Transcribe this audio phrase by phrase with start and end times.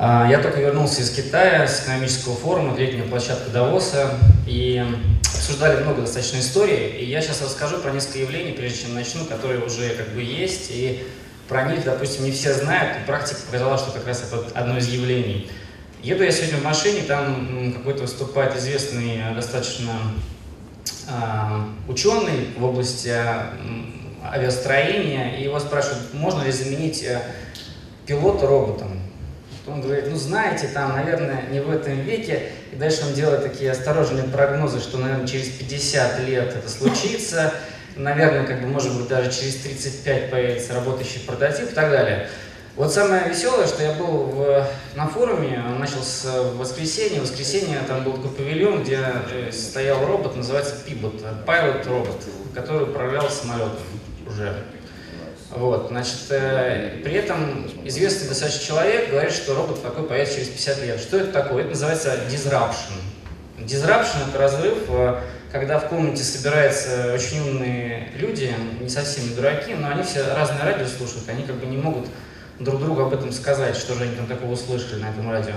[0.00, 4.14] А, я только вернулся из Китая с экономического форума, летняя площадка Давоса,
[4.46, 4.80] и
[5.34, 9.60] обсуждали много достаточно историй, и я сейчас расскажу про несколько явлений, прежде чем начну, которые
[9.60, 11.04] уже как бы есть, и
[11.48, 14.86] про них, допустим, не все знают, и практика показала, что как раз это одно из
[14.86, 15.50] явлений.
[16.00, 19.90] Еду я сегодня в машине, там какой-то выступает известный достаточно
[21.08, 23.12] э, ученый в области
[24.22, 27.20] авиастроения, и его спрашивают, можно ли заменить э,
[28.06, 29.07] пилота роботом.
[29.68, 32.50] Он говорит, ну знаете, там, наверное, не в этом веке.
[32.72, 37.52] И дальше он делает такие осторожные прогнозы, что, наверное, через 50 лет это случится.
[37.96, 42.28] Наверное, как бы, может быть, даже через 35 появится работающий прототип и так далее.
[42.76, 46.24] Вот самое веселое, что я был в, на форуме, он начал с
[46.54, 47.18] воскресенья.
[47.18, 49.00] В воскресенье там был такой павильон, где
[49.50, 52.24] стоял робот, называется Пибот, Pilot робот,
[52.54, 53.82] который управлял самолетом
[54.28, 54.62] уже.
[55.50, 60.82] Вот, значит, э, при этом известный достаточно человек говорит, что робот такой появится через 50
[60.82, 61.00] лет.
[61.00, 61.62] Что это такое?
[61.62, 62.92] Это называется disruption.
[63.58, 69.88] Disruption– это разрыв, э, когда в комнате собираются очень умные люди, не совсем дураки, но
[69.88, 72.08] они все разные радио слушают, они как бы не могут
[72.58, 75.54] друг другу об этом сказать, что же они там такого услышали на этом радио.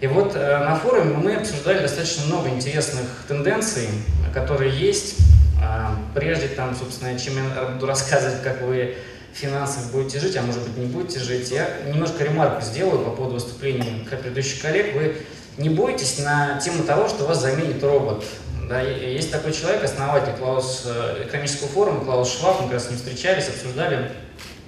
[0.00, 3.88] И вот э, на форуме мы обсуждали достаточно много интересных тенденций,
[4.34, 5.16] которые есть.
[5.62, 8.96] Э, прежде там, собственно, чем я буду рассказывать, как вы
[9.32, 11.50] финансах будете жить, а может быть не будете жить.
[11.50, 14.94] Я немножко ремарку сделаю по поводу выступления предыдущих коллег.
[14.94, 15.16] Вы
[15.56, 18.24] не бойтесь на тему того, что вас заменит робот.
[18.68, 22.90] Да, есть такой человек, основатель Клаус, э, экономического форума, Клаус Шваб, мы как раз с
[22.90, 24.10] ним встречались, обсуждали.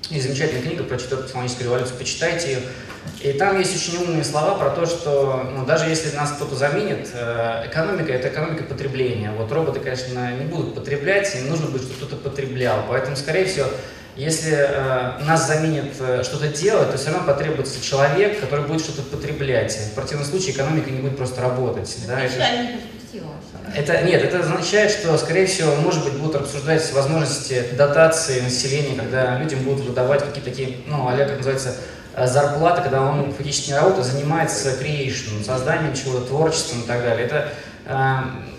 [0.08, 2.58] Есть замечательная книга про четвертую технологическую революцию, почитайте ее.
[3.20, 7.10] И там есть очень умные слова про то, что ну, даже если нас кто-то заменит,
[7.12, 9.32] э, экономика– это экономика потребления.
[9.36, 12.84] Вот роботы, конечно, не будут потреблять, им нужно будет, чтобы кто-то потреблял.
[12.88, 13.66] Поэтому, скорее всего,
[14.16, 19.02] если э, нас заменит э, что-то делать, то все равно потребуется человек, который будет что-то
[19.02, 19.76] потреблять.
[19.92, 21.96] В противном случае экономика не будет просто работать.
[21.98, 22.34] Это да, это,
[23.74, 29.38] это, нет, это означает, что, скорее всего, может быть, будут обсуждать возможности дотации населения, когда
[29.38, 31.76] людям будут выдавать какие-то такие, ну, а как называется,
[32.14, 37.02] э, зарплаты, когда он фактически не работает, а занимается creation, созданием чего-то, творчеством и так
[37.02, 37.26] далее.
[37.26, 37.52] Это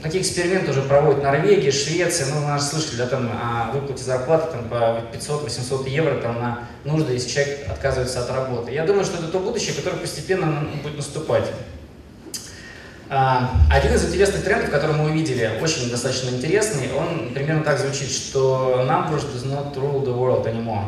[0.02, 2.28] такие эксперименты уже проводят Норвегия, Швеция.
[2.34, 7.14] Ну, мы слышали да, там, о выплате зарплаты там, по 500-800 евро там, на нужды,
[7.14, 8.72] если человек отказывается от работы.
[8.72, 11.46] Я думаю, что это то будущее, которое постепенно будет наступать.
[13.09, 18.09] Эм, один из интересных трендов, который мы увидели, очень достаточно интересный, он примерно так звучит,
[18.09, 20.86] что numbers does not rule the world anymore.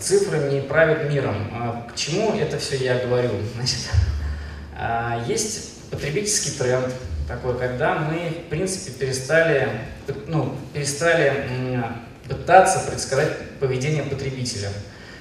[0.00, 1.36] Цифры не правят миром.
[1.52, 3.30] Э, к чему это все я говорю?
[3.54, 3.78] Значит,
[4.76, 6.92] э, есть потребительский тренд,
[7.28, 9.68] такой, когда мы, в принципе, перестали,
[10.26, 11.84] ну, перестали
[12.28, 14.68] пытаться предсказать поведение потребителя.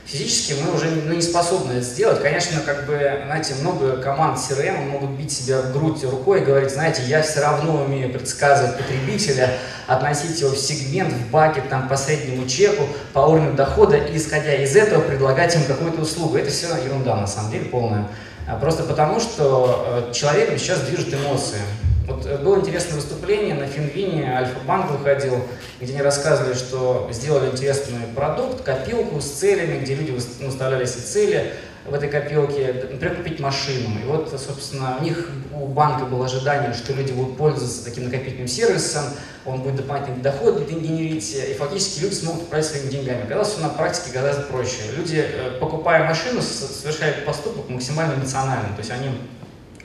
[0.05, 2.21] Физически мы уже ну, не способны это сделать.
[2.21, 6.71] Конечно, как бы, знаете, много команд CRM могут бить себя в грудь рукой и говорить,
[6.71, 9.53] знаете, я все равно умею предсказывать потребителя,
[9.87, 14.53] относить его в сегмент, в бакет, там, по среднему чеку, по уровню дохода, и исходя
[14.55, 16.35] из этого предлагать им какую-то услугу.
[16.35, 18.07] Это все ерунда, на самом деле, полная.
[18.47, 21.59] А просто потому, что э, человеком сейчас движут эмоции.
[22.07, 25.43] Вот э, было интересное выступление на Финвине, Альфа-банк выходил,
[25.79, 31.53] где они рассказывали, что сделали интересный продукт, копилку с целями, где люди выставляли себе цели
[31.85, 33.99] в этой копилке, например, купить машину.
[34.01, 38.47] И вот, собственно, у них, у банка было ожидание, что люди будут пользоваться таким накопительным
[38.47, 39.03] сервисом,
[39.45, 43.23] он будет дополнительный доход генерить, и фактически люди смогут управлять своими деньгами.
[43.23, 44.77] Оказалось, все на практике гораздо проще.
[44.95, 48.75] Люди, э, покупая машину, совершают поступок максимально эмоционально.
[48.75, 49.09] То есть они,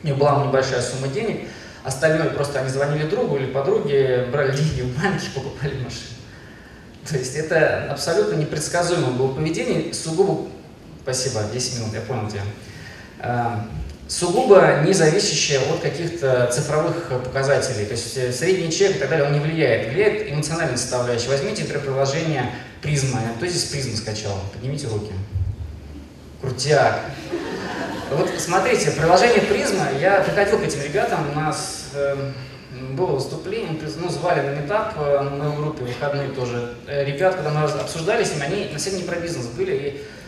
[0.02, 1.48] у них была небольшая сумма денег,
[1.86, 6.16] Остальное просто они звонили другу или подруге, брали деньги в банке, покупали машину.
[7.08, 10.48] То есть это абсолютно непредсказуемое было поведение, сугубо,
[11.02, 12.42] спасибо, 10 минут, я понял тебя,
[13.20, 13.68] а,
[14.08, 17.86] сугубо не зависящее от каких-то цифровых показателей.
[17.86, 19.92] То есть э, средний чек и так далее, он не влияет.
[19.92, 21.28] Влияет эмоциональная составляющая.
[21.28, 22.50] Возьмите, например, приложение
[22.82, 23.20] Призма.
[23.36, 24.40] Кто здесь Призму скачал?
[24.52, 25.12] Поднимите руки.
[26.40, 27.00] Крутяк.
[28.10, 32.14] Вот смотрите, приложение Призма, я приходил к этим ребятам, у нас э,
[32.92, 36.74] было выступление, ну, звали на метап э, на группе, выходные тоже.
[36.86, 39.74] Э, ребят, когда мы обсуждали с ними, они на самом не про бизнес были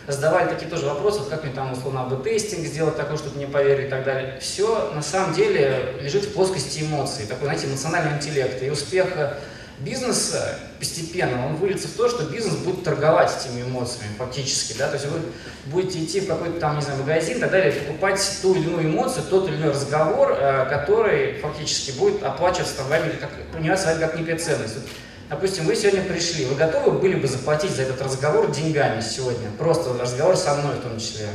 [0.07, 3.87] и задавали такие тоже вопросы, как мне там условно АБ-тестинг сделать такой, чтобы мне поверили
[3.87, 4.37] и так далее.
[4.41, 9.37] Все на самом деле лежит в плоскости эмоций, такой, знаете, эмоциональный интеллект и успеха
[9.79, 14.95] бизнеса постепенно, он выльется в то, что бизнес будет торговать этими эмоциями фактически, да, то
[14.95, 15.19] есть вы
[15.65, 18.87] будете идти в какой-то там, не знаю, магазин и так далее, покупать ту или иную
[18.87, 24.17] эмоцию, тот или иной разговор, э, который фактически будет оплачиваться вами, как, пониматься вами как
[24.19, 24.75] некая ценность.
[24.75, 24.83] Вот,
[25.29, 29.93] допустим, вы сегодня пришли, вы готовы были бы заплатить за этот разговор деньгами сегодня, просто
[29.99, 31.27] разговор со мной в том числе?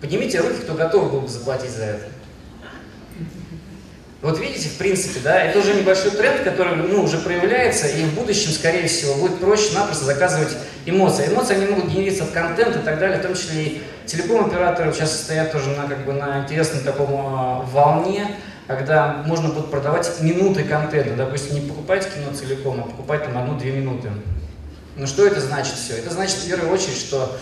[0.00, 2.21] Поднимите руки, кто готов был бы заплатить за это.
[4.22, 8.14] Вот видите, в принципе, да, это уже небольшой тренд, который ну, уже проявляется, и в
[8.14, 11.26] будущем, скорее всего, будет проще-напросто заказывать эмоции.
[11.26, 15.22] Эмоции, они могут генериться от контента и так далее, в том числе и телеком-операторы сейчас
[15.22, 18.36] стоят тоже на, как бы, на интересном таком э, волне,
[18.68, 23.72] когда можно будет продавать минуты контента, допустим, не покупать кино целиком, а покупать там одну-две
[23.72, 24.10] минуты.
[24.94, 25.94] Ну что это значит все?
[25.96, 27.36] Это значит в первую очередь, что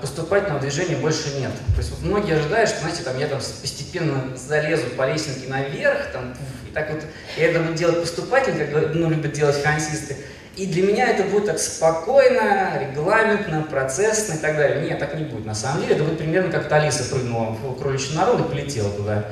[0.00, 1.50] поступательного движения больше нет.
[1.74, 6.12] То есть вот многие ожидают, что, знаете, там я там постепенно залезу по лестнике наверх,
[6.12, 6.34] там,
[6.68, 7.02] и так вот,
[7.36, 10.16] я это буду делать поступательно, как ну, любят делать финансисты.
[10.56, 14.86] И для меня это будет так спокойно, регламентно, процессно и так далее.
[14.86, 15.46] Нет, так не будет.
[15.46, 19.24] На самом деле это будет примерно как Алиса прыгнула в кроличью нору и полетела туда.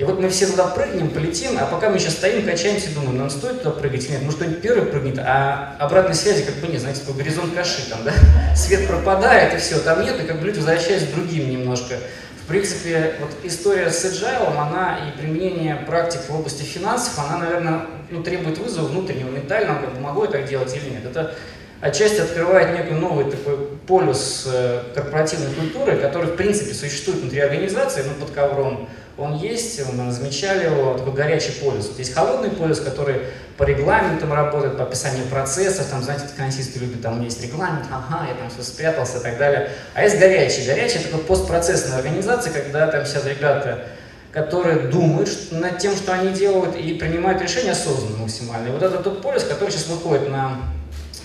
[0.00, 3.28] И вот мы все туда прыгнем, полетим, а пока мы сейчас стоим, качаемся думаем, нам
[3.28, 6.80] стоит туда прыгать или нет, может кто-нибудь первый прыгнет, а обратной связи как бы нет,
[6.80, 8.14] знаете, такой горизонт каши там, да,
[8.56, 11.96] свет пропадает и все, там нет, и как бы люди возвращаются другим немножко.
[12.42, 17.82] В принципе, вот история с agile, она и применение практик в области финансов, она, наверное,
[18.08, 21.04] ну, требует вызова внутреннего, ментального, как бы могу я так делать или нет.
[21.04, 21.34] Это
[21.82, 28.02] отчасти открывает некий новый такой полюс э, корпоративной культуры, который, в принципе, существует внутри организации,
[28.02, 28.88] но под ковром,
[29.18, 31.88] он есть, мы замечали его, такой горячий полюс.
[31.88, 33.22] Вот есть холодный полюс, который
[33.58, 38.34] по регламентам работает, по описанию процессов, там, знаете, финансисты любят, там есть регламент, ага, я
[38.34, 39.70] там все спрятался и так далее.
[39.94, 40.66] А есть горячий.
[40.66, 43.86] Горячий– это такой постпроцессная организация, когда там сидят ребята,
[44.30, 48.68] которые думают над тем, что они делают, и принимают решения осознанно максимально.
[48.68, 50.58] И вот это тот полюс, который сейчас выходит на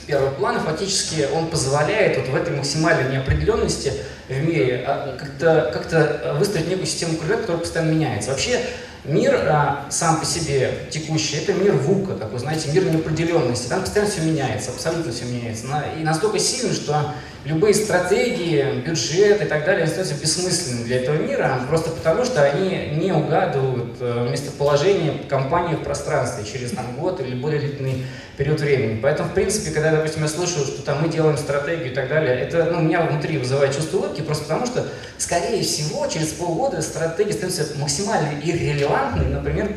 [0.08, 3.94] первый план, фактически он позволяет вот в этой максимальной неопределенности
[4.28, 8.32] в мире а, как-то как, -то, выстроить некую систему координат, которая постоянно меняется.
[8.32, 8.62] Вообще
[9.04, 13.68] мир а, сам по себе текущий, это мир ВУКа, такой, знаете, мир неопределенности.
[13.68, 15.68] Там постоянно все меняется, абсолютно все меняется.
[16.00, 17.14] И настолько сильно, что
[17.46, 22.90] любые стратегии, бюджет и так далее становятся бессмысленными для этого мира, просто потому что они
[22.94, 28.06] не угадывают э, местоположение компании в пространстве через там, год или более длительный
[28.36, 29.00] период времени.
[29.00, 32.36] Поэтому, в принципе, когда, допустим, я слышу, что там мы делаем стратегию и так далее,
[32.36, 34.88] это ну, у меня внутри вызывает чувство улыбки, просто потому что,
[35.20, 39.72] скорее всего, через полгода стратегия становится максимально иррелевантной, например,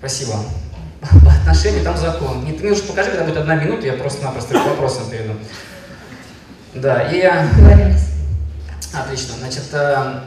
[0.00, 0.34] спасибо,
[1.24, 2.44] по отношению там закон.
[2.44, 5.32] Не, ты мне уже покажи, когда будет одна минута, я просто-напросто к вопросам перейду.
[6.76, 7.22] Да, и...
[7.56, 8.10] Договорились.
[8.92, 9.34] Отлично.
[9.40, 10.20] Значит, э,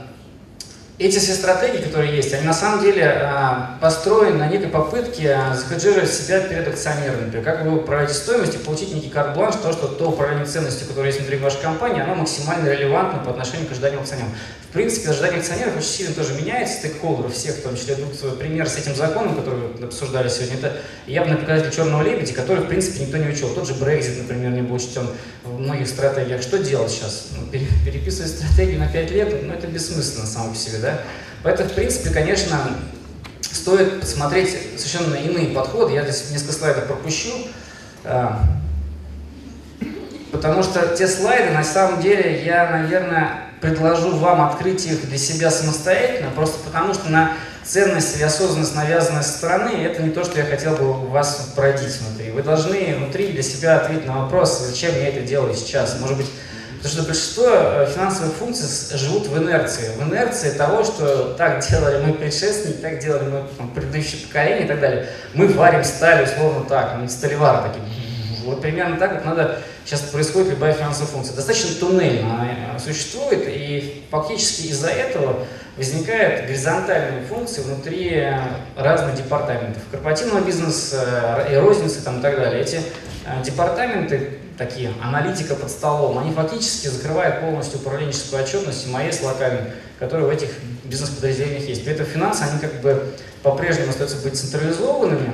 [0.99, 6.11] эти все стратегии, которые есть, они на самом деле э, построены на некой попытке захеджировать
[6.11, 7.25] себя перед акционерами.
[7.25, 11.19] Например, как вы управляете стоимостью, получить некий карт-бланш, то, что то управление ценностью, которое есть
[11.19, 14.31] внутри вашей компании, оно максимально релевантно по отношению к ожиданиям акционеров.
[14.69, 17.95] В принципе, ожидания акционеров очень сильно тоже меняется, стейкхолдеров всех, в том числе.
[17.95, 22.67] Тут пример с этим законом, который обсуждали сегодня, это явный показатель черного лебедя, который, в
[22.67, 23.49] принципе, никто не учел.
[23.49, 25.07] Тот же Brexit, например, не был учтен
[25.43, 26.41] в многих стратегиях.
[26.41, 27.29] Что делать сейчас?
[27.35, 30.88] Ну, переписывать стратегию на 5 лет, ну, это бессмысленно само по себе, да?
[30.91, 31.01] Да.
[31.43, 32.57] Поэтому, в принципе, конечно,
[33.41, 35.93] стоит посмотреть совершенно иные подходы.
[35.93, 37.31] Я здесь несколько слайдов пропущу.
[38.03, 38.43] А,
[40.31, 45.51] потому что те слайды, на самом деле, я, наверное, предложу вам открыть их для себя
[45.51, 47.33] самостоятельно, просто потому что на
[47.63, 51.51] ценность и осознанность, навязанная со стороны, это не то, что я хотел бы у вас
[51.55, 52.31] продить внутри.
[52.31, 55.99] Вы должны внутри для себя ответить на вопрос, зачем я это делаю сейчас.
[55.99, 56.27] Может быть,
[56.81, 59.91] Потому что большинство э, финансовых функций живут в инерции.
[59.97, 64.67] В инерции того, что так делали мы предшественники, так делали мы там, предыдущие поколения и
[64.67, 65.09] так далее.
[65.33, 67.83] Мы варим сталь условно так, мы сталевары такие.
[68.45, 69.59] Вот примерно так вот надо
[69.89, 71.35] сейчас происходит любая финансовая функция.
[71.35, 78.23] Достаточно туннельно она существует, и фактически из-за этого возникают горизонтальные функции внутри
[78.77, 79.81] разных департаментов.
[79.89, 82.61] Корпоративного бизнеса, и розницы там, и так далее.
[82.61, 82.81] Эти
[83.25, 90.25] э, департаменты такие, аналитика под столом, они фактически закрывают полностью управленческую отчетность МАЭС локальный, который
[90.25, 90.49] в этих
[90.83, 91.83] бизнес-подразделениях есть.
[91.83, 95.31] При этом финансы, они как бы по-прежнему остаются быть централизованными,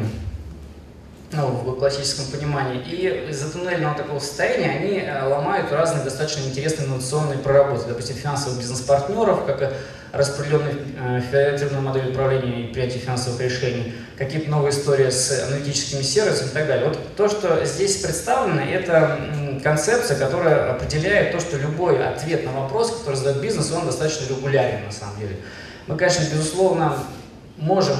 [1.32, 2.82] ну, в классическом понимании.
[2.84, 7.88] И из-за туннельного такого состояния они э, ломают разные достаточно интересные инновационные проработки.
[7.88, 9.74] Допустим, финансовых бизнес-партнеров, как
[10.12, 16.50] распределенной э, федеративной модели управления и принятия финансовых решений, какие-то новые истории с аналитическими сервисами
[16.50, 16.88] и так далее.
[16.88, 19.20] Вот то, что здесь представлено, это
[19.63, 24.86] концепция, которая определяет то, что любой ответ на вопрос, который задает бизнес, он достаточно регулярен
[24.86, 25.38] на самом деле.
[25.88, 26.98] Мы, конечно, безусловно,
[27.58, 27.96] можем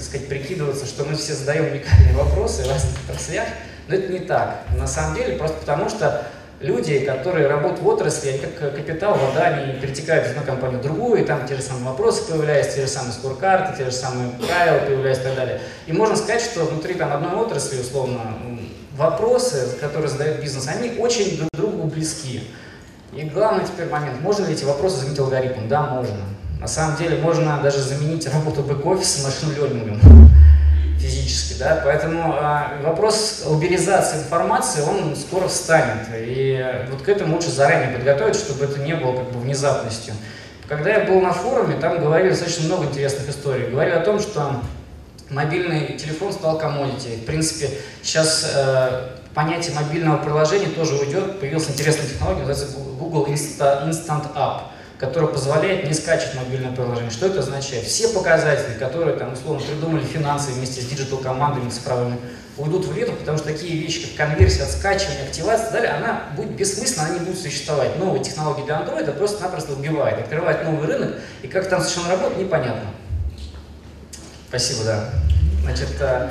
[0.00, 3.46] так сказать, прикидываться, что мы все задаем уникальные вопросы в разных отраслях,
[3.86, 4.62] но это не так.
[4.74, 6.24] На самом деле, просто потому что
[6.60, 10.80] люди, которые работают в отрасли, они как капитал, вода, они перетекают из одной компании в
[10.80, 14.30] другую, и там те же самые вопросы появляются, те же самые скоркарты, те же самые
[14.30, 15.60] правила появляются и так далее.
[15.86, 18.20] И можно сказать, что внутри там одной отрасли, условно,
[18.96, 22.48] вопросы, которые задает бизнес, они очень друг другу близки.
[23.12, 25.68] И главный теперь момент, можно ли эти вопросы заменить алгоритмом?
[25.68, 26.16] Да, можно.
[26.60, 30.30] На самом деле можно даже заменить работу бэк-офиса машин лернингом
[31.00, 37.50] физически, да, поэтому э, вопрос лаберизации информации, он скоро встанет, и вот к этому лучше
[37.50, 40.14] заранее подготовить, чтобы это не было как бы внезапностью.
[40.68, 43.70] Когда я был на форуме, там говорили достаточно много интересных историй.
[43.70, 44.62] Говорили о том, что
[45.28, 47.16] мобильный телефон стал коммодити.
[47.16, 47.70] В принципе,
[48.02, 51.40] сейчас э, понятие мобильного приложения тоже уйдет.
[51.40, 54.69] Появилась интересная технология, называется Google Instant App
[55.00, 57.10] который позволяет не скачивать мобильное приложение.
[57.10, 57.86] Что это означает?
[57.86, 62.18] Все показатели, которые там условно придумали финансы вместе с диджитал-командами цифровыми,
[62.58, 65.90] уйдут в лету, потому что такие вещи, как конверсия от скачивания, активация и так далее,
[65.92, 67.98] она будет бессмысленна, она не будет существовать.
[67.98, 72.90] Новые технологии для Android просто-напросто убивает, открывает новый рынок, и как там совершенно работает, непонятно.
[74.50, 75.10] Спасибо, да.
[75.62, 76.28] Значит, э,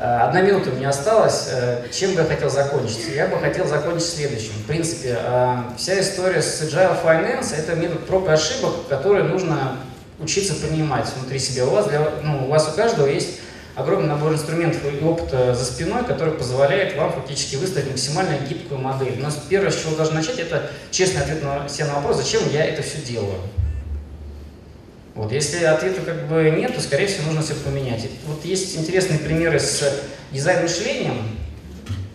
[0.00, 1.48] одна минута меня осталась.
[1.50, 3.08] Э, чем бы я хотел закончить?
[3.14, 4.52] Я бы хотел закончить следующим.
[4.64, 5.18] В принципе,
[5.76, 9.76] вся история с Agile Finance– это метод проб и ошибок, который нужно
[10.18, 11.66] учиться принимать внутри себя.
[11.66, 13.40] У вас, для, ну, у вас у каждого есть
[13.74, 19.18] огромный набор инструментов и опыта за спиной, который позволяет вам фактически выстроить максимально гибкую модель.
[19.18, 22.64] Но первое, с чего должен начать, это честный ответ на себе на вопрос, зачем я
[22.64, 23.40] это все делаю.
[25.14, 28.08] Вот, если ответа как бы нет, то, скорее всего, нужно все поменять.
[28.26, 29.82] Вот есть интересные примеры с
[30.30, 31.36] дизайн-мышлением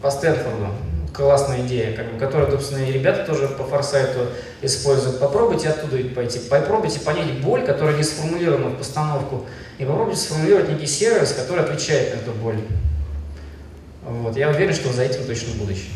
[0.01, 0.69] по Стэнфорду.
[1.13, 4.27] Классная идея, как бы, которую, собственно, и ребята тоже по форсайту
[4.61, 5.19] используют.
[5.19, 6.39] Попробуйте оттуда пойти.
[6.39, 9.45] Попробуйте понять боль, которая не сформулирована в постановку,
[9.77, 12.59] и попробуйте сформулировать некий сервис, который отвечает на эту боль.
[14.03, 14.35] Вот.
[14.35, 15.91] Я уверен, что за этим точно будущее.